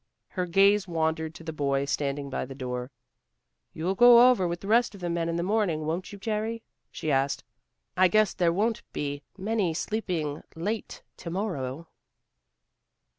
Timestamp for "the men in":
5.01-5.35